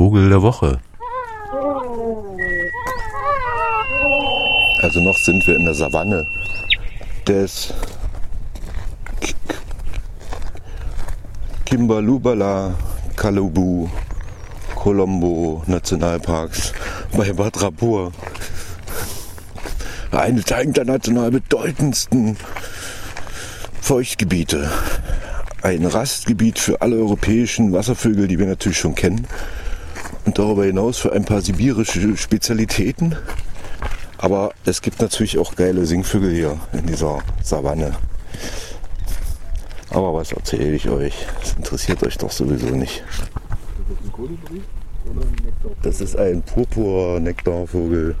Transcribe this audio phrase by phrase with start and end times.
[0.00, 0.80] Vogel der Woche.
[4.80, 6.26] Also noch sind wir in der Savanne
[7.28, 7.74] des
[11.66, 12.72] Kimbalubala
[13.14, 13.90] Kalubu
[14.74, 16.72] Colombo Nationalparks
[17.14, 18.12] bei Bad Rapur.
[20.12, 22.38] Eines der international bedeutendsten
[23.82, 24.70] Feuchtgebiete.
[25.60, 29.26] Ein Rastgebiet für alle europäischen Wasservögel, die wir natürlich schon kennen.
[30.24, 33.16] Und darüber hinaus für ein paar sibirische Spezialitäten.
[34.18, 37.96] Aber es gibt natürlich auch geile Singvögel hier in dieser Savanne.
[39.90, 41.26] Aber was erzähle ich euch?
[41.40, 43.02] Das interessiert euch doch sowieso nicht.
[45.82, 48.14] Das ist ein Purpur-Nektarvogel.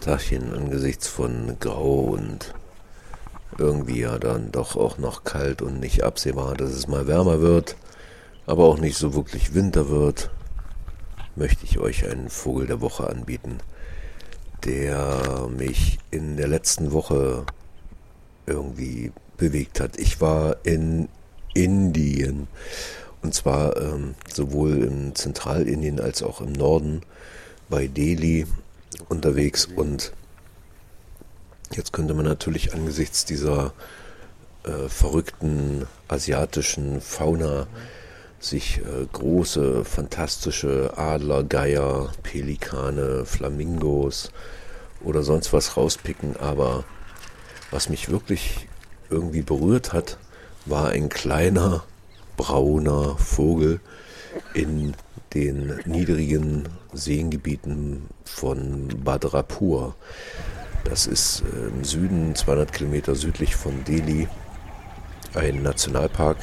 [0.00, 2.52] Tagchen angesichts von Grau und
[3.58, 7.76] irgendwie ja dann doch auch noch kalt und nicht absehbar, dass es mal wärmer wird,
[8.46, 10.30] aber auch nicht so wirklich Winter wird,
[11.36, 13.58] möchte ich euch einen Vogel der Woche anbieten,
[14.64, 17.44] der mich in der letzten Woche
[18.46, 19.98] irgendwie bewegt hat.
[19.98, 21.08] Ich war in
[21.54, 22.48] Indien
[23.22, 27.00] und zwar ähm, sowohl im Zentralindien als auch im Norden
[27.68, 28.46] bei Delhi
[29.08, 30.12] unterwegs und
[31.72, 33.72] jetzt könnte man natürlich angesichts dieser
[34.64, 37.66] äh, verrückten asiatischen Fauna
[38.44, 44.30] sich äh, große, fantastische Adler, Geier, Pelikane, Flamingos
[45.02, 46.84] oder sonst was rauspicken, aber
[47.70, 48.68] was mich wirklich
[49.10, 50.18] irgendwie berührt hat,
[50.66, 51.84] war ein kleiner
[52.36, 53.80] brauner Vogel
[54.54, 54.94] in
[55.34, 59.94] den niedrigen Seengebieten von Badrapur.
[60.84, 64.28] Das ist äh, im Süden, 200 Kilometer südlich von Delhi,
[65.34, 66.36] ein Nationalpark,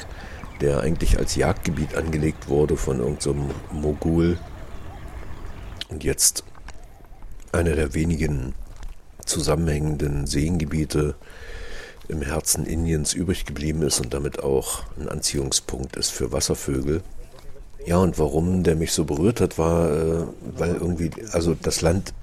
[0.62, 4.38] der eigentlich als Jagdgebiet angelegt wurde von irgendeinem so Mogul
[5.88, 6.44] und jetzt
[7.52, 8.54] einer der wenigen
[9.26, 11.14] zusammenhängenden Seengebiete
[12.08, 17.02] im Herzen Indiens übrig geblieben ist und damit auch ein Anziehungspunkt ist für Wasservögel.
[17.84, 20.26] Ja, und warum der mich so berührt hat, war, äh,
[20.56, 22.14] weil irgendwie, also das Land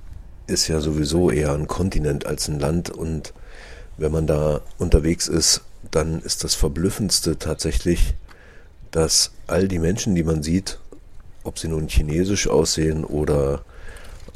[0.48, 3.34] ist ja sowieso eher ein Kontinent als ein Land und
[3.98, 5.62] wenn man da unterwegs ist,
[5.92, 8.16] dann ist das Verblüffendste tatsächlich,
[8.92, 10.80] dass all die Menschen, die man sieht,
[11.44, 13.64] ob sie nun chinesisch aussehen oder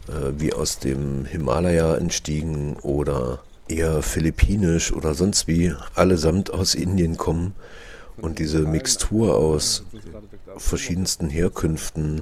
[0.08, 7.18] äh, wie aus dem Himalaya entstiegen oder eher philippinisch oder sonst wie, allesamt aus Indien
[7.18, 7.54] kommen
[8.18, 9.84] und diese Mixtur aus
[10.58, 12.22] verschiedensten Herkünften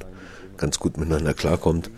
[0.57, 1.89] ganz gut miteinander klarkommt,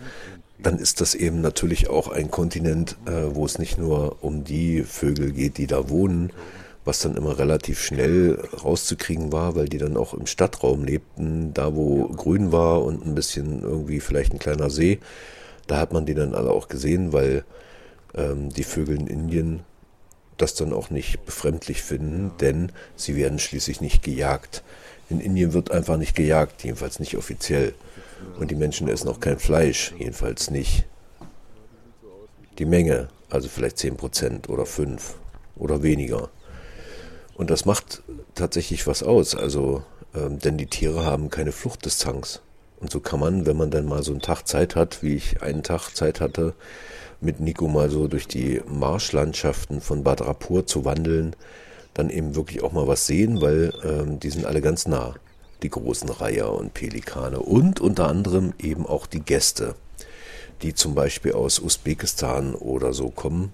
[0.58, 4.82] dann ist das eben natürlich auch ein Kontinent, äh, wo es nicht nur um die
[4.82, 6.32] Vögel geht, die da wohnen,
[6.84, 11.74] was dann immer relativ schnell rauszukriegen war, weil die dann auch im Stadtraum lebten, da
[11.74, 14.98] wo grün war und ein bisschen irgendwie vielleicht ein kleiner See.
[15.66, 17.44] Da hat man die dann alle auch gesehen, weil
[18.14, 19.60] ähm, die Vögel in Indien
[20.36, 24.62] das dann auch nicht befremdlich finden, denn sie werden schließlich nicht gejagt.
[25.08, 27.74] In Indien wird einfach nicht gejagt, jedenfalls nicht offiziell.
[28.38, 30.84] Und die Menschen essen auch kein Fleisch, jedenfalls nicht.
[32.58, 35.14] Die Menge, also vielleicht 10% oder 5
[35.56, 36.30] oder weniger.
[37.36, 38.02] Und das macht
[38.34, 39.82] tatsächlich was aus, also
[40.14, 42.40] ähm, denn die Tiere haben keine Fluchtdistanz.
[42.80, 45.42] Und so kann man, wenn man dann mal so einen Tag Zeit hat, wie ich
[45.42, 46.54] einen Tag Zeit hatte,
[47.20, 51.34] mit Nico mal so durch die Marschlandschaften von Bad Rapur zu wandeln,
[51.94, 55.14] dann eben wirklich auch mal was sehen, weil ähm, die sind alle ganz nah.
[55.62, 59.74] Die großen Reiher und Pelikane und unter anderem eben auch die Gäste,
[60.60, 63.52] die zum Beispiel aus Usbekistan oder so kommen,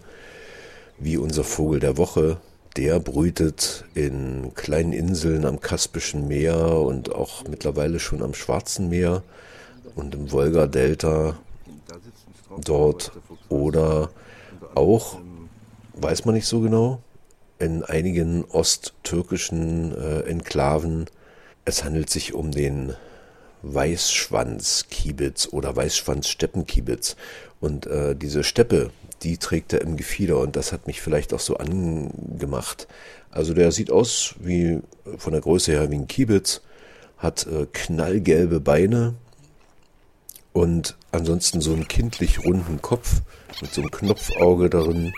[0.98, 2.38] wie unser Vogel der Woche.
[2.76, 9.22] Der brütet in kleinen Inseln am Kaspischen Meer und auch mittlerweile schon am Schwarzen Meer
[9.96, 11.36] und im Wolga-Delta
[12.64, 13.12] dort
[13.48, 14.10] oder
[14.74, 15.18] auch,
[15.94, 17.02] weiß man nicht so genau,
[17.58, 21.06] in einigen osttürkischen äh, Enklaven.
[21.64, 22.94] Es handelt sich um den
[23.62, 27.16] Weißschwanz-Kiebitz oder Weißschwanz-Steppenkiebitz.
[27.60, 28.90] Und äh, diese Steppe,
[29.22, 32.88] die trägt er im Gefieder und das hat mich vielleicht auch so angemacht.
[33.30, 34.80] Also der sieht aus wie
[35.18, 36.62] von der Größe her wie ein Kiebitz,
[37.18, 39.14] hat äh, knallgelbe Beine,
[40.52, 43.22] und ansonsten so einen kindlich runden Kopf
[43.60, 45.12] mit so einem Knopfauge darin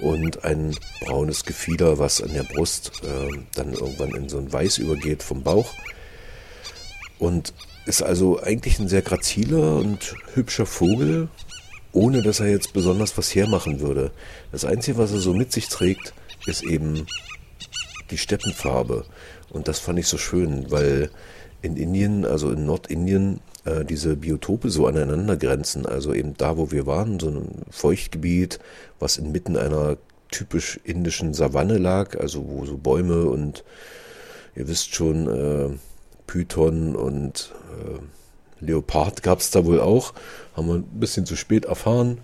[0.00, 4.78] und ein braunes Gefieder, was an der Brust äh, dann irgendwann in so ein Weiß
[4.78, 5.72] übergeht vom Bauch.
[7.18, 7.52] Und
[7.86, 11.28] ist also eigentlich ein sehr graziler und hübscher Vogel,
[11.98, 14.12] ohne dass er jetzt besonders was hermachen würde.
[14.52, 16.14] Das Einzige, was er so mit sich trägt,
[16.46, 17.06] ist eben
[18.12, 19.04] die Steppenfarbe.
[19.50, 21.10] Und das fand ich so schön, weil
[21.60, 25.86] in Indien, also in Nordindien, äh, diese Biotope so aneinander grenzen.
[25.86, 28.60] Also eben da, wo wir waren, so ein Feuchtgebiet,
[29.00, 29.96] was inmitten einer
[30.30, 33.64] typisch indischen Savanne lag, also wo so Bäume und
[34.54, 35.76] ihr wisst schon, äh,
[36.28, 37.98] Python und äh,
[38.60, 40.14] Leopard gab es da wohl auch.
[40.54, 42.18] Haben wir ein bisschen zu spät erfahren,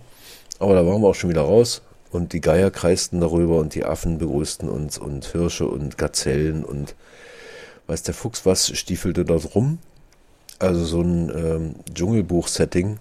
[0.59, 1.83] aber da waren wir auch schon wieder raus.
[2.11, 6.95] Und die Geier kreisten darüber und die Affen begrüßten uns und Hirsche und Gazellen und
[7.89, 9.79] weiß der Fuchs was, stiefelte dort rum.
[10.61, 12.99] Also so ein ähm, Dschungelbuch-Setting.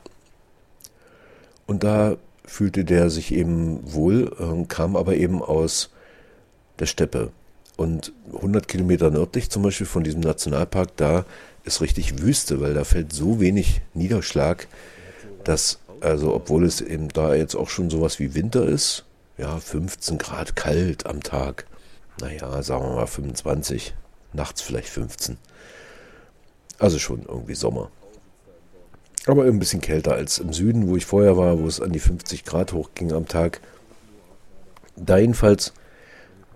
[1.68, 5.92] Und da fühlte der sich eben wohl, äh, kam aber eben aus
[6.80, 7.32] der Steppe.
[7.78, 11.26] Und 100 Kilometer nördlich zum Beispiel von diesem Nationalpark, da
[11.64, 14.68] ist richtig Wüste, weil da fällt so wenig Niederschlag,
[15.44, 19.06] dass, also obwohl es eben da jetzt auch schon sowas wie Winter ist,
[19.38, 21.66] ja, 15 Grad kalt am Tag,
[22.20, 23.94] naja, sagen wir mal 25,
[24.34, 25.38] nachts vielleicht 15.
[26.80, 27.90] Also schon irgendwie Sommer.
[29.26, 32.00] Aber ein bisschen kälter als im Süden, wo ich vorher war, wo es an die
[32.00, 33.62] 50 Grad hochging am Tag.
[34.98, 35.74] Da jedenfalls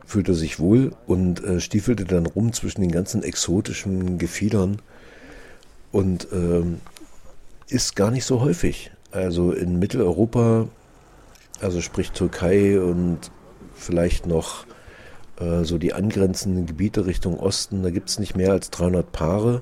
[0.06, 4.82] fühlte sich wohl und äh, stiefelte dann rum zwischen den ganzen exotischen Gefiedern
[5.92, 6.82] und ähm,
[7.68, 8.92] ist gar nicht so häufig.
[9.12, 10.68] Also in Mitteleuropa,
[11.62, 13.32] also sprich Türkei und
[13.76, 14.66] vielleicht noch
[15.40, 19.62] äh, so die angrenzenden Gebiete Richtung Osten, da gibt es nicht mehr als 300 Paare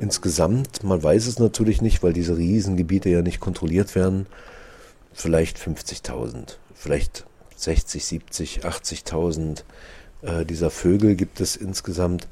[0.00, 0.82] insgesamt.
[0.82, 4.26] Man weiß es natürlich nicht, weil diese Riesengebiete ja nicht kontrolliert werden.
[5.12, 7.24] Vielleicht 50.000, vielleicht
[7.56, 9.62] 60, 70, 80.000
[10.22, 12.28] äh, dieser Vögel gibt es insgesamt.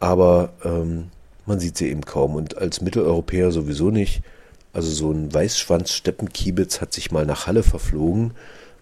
[0.00, 1.10] Aber ähm,
[1.48, 4.22] man sieht sie eben kaum und als Mitteleuropäer sowieso nicht.
[4.72, 8.34] Also so ein Weißschwanz-Steppenkiebitz hat sich mal nach Halle verflogen.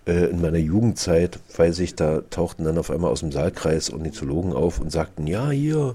[0.06, 4.52] Äh, in meiner Jugendzeit, weiß ich, da tauchten dann auf einmal aus dem Saalkreis Ornithologen
[4.52, 5.94] auf und sagten, ja, hier,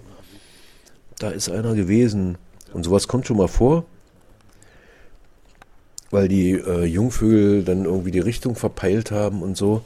[1.19, 2.37] da ist einer gewesen.
[2.73, 3.85] Und sowas kommt schon mal vor
[6.11, 9.83] weil die äh, Jungvögel dann irgendwie die Richtung verpeilt haben und so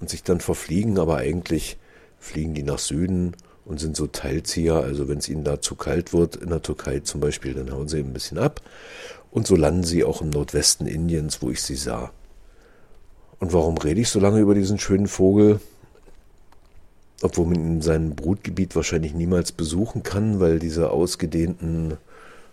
[0.00, 1.76] und sich dann verfliegen, aber eigentlich
[2.18, 3.36] fliegen die nach Süden
[3.66, 4.76] und sind so Teilzieher.
[4.76, 7.88] Also wenn es ihnen da zu kalt wird in der Türkei zum Beispiel, dann hauen
[7.88, 8.62] sie ein bisschen ab.
[9.30, 12.10] Und so landen sie auch im Nordwesten Indiens, wo ich sie sah.
[13.38, 15.60] Und warum rede ich so lange über diesen schönen Vogel?
[17.22, 21.96] Obwohl man ihn in seinem Brutgebiet wahrscheinlich niemals besuchen kann, weil diese ausgedehnten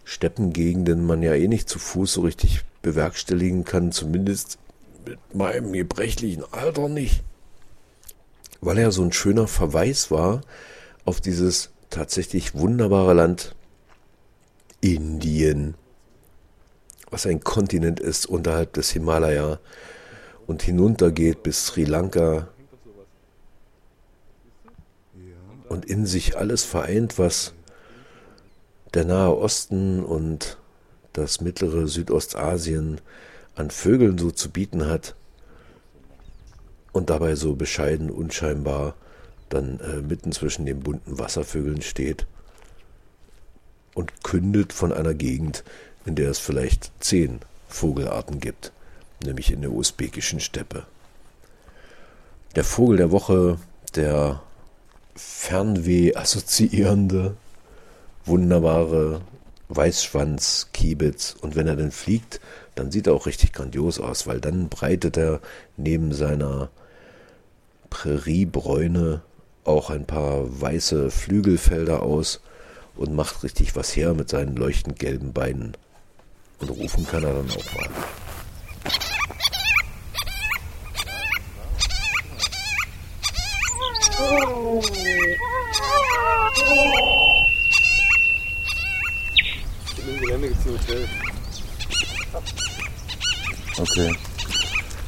[0.03, 4.57] Steppengegenden man ja eh nicht zu Fuß so richtig bewerkstelligen kann, zumindest
[5.05, 7.23] mit meinem gebrechlichen Alter nicht.
[8.61, 10.41] Weil er so ein schöner Verweis war
[11.05, 13.55] auf dieses tatsächlich wunderbare Land
[14.81, 15.75] Indien,
[17.09, 19.59] was ein Kontinent ist unterhalb des Himalaya
[20.47, 22.47] und hinuntergeht bis Sri Lanka
[25.69, 27.53] und in sich alles vereint, was
[28.93, 30.57] der Nahe Osten und
[31.13, 33.01] das mittlere Südostasien
[33.55, 35.15] an Vögeln so zu bieten hat
[36.91, 38.95] und dabei so bescheiden unscheinbar
[39.53, 42.25] dann äh, mitten zwischen den bunten Wasservögeln steht
[43.93, 45.63] und kündet von einer Gegend,
[46.05, 48.71] in der es vielleicht zehn Vogelarten gibt,
[49.23, 50.85] nämlich in der usbekischen Steppe.
[52.55, 53.57] Der Vogel der Woche,
[53.95, 54.41] der
[55.15, 57.35] Fernweh assoziierende,
[58.25, 59.21] wunderbare
[59.69, 61.35] Weißschwanz, Kiebitz.
[61.41, 62.39] Und wenn er dann fliegt,
[62.75, 65.39] dann sieht er auch richtig grandios aus, weil dann breitet er
[65.77, 66.69] neben seiner
[67.89, 69.21] Präriebräune
[69.65, 72.41] auch ein paar weiße Flügelfelder aus
[72.95, 75.75] und macht richtig was her mit seinen leuchtend gelben Beinen.
[76.59, 77.89] Und rufen kann er dann auch mal.
[84.19, 84.81] Oh.
[90.19, 91.07] Gelände gibt es ein Hotel.
[93.77, 94.15] Okay.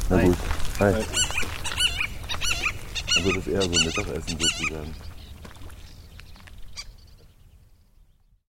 [0.10, 0.38] Na gut.
[0.80, 0.94] Hi.
[0.94, 1.25] Also
[3.25, 4.96] das ist eher so Mittagessen sozusagen.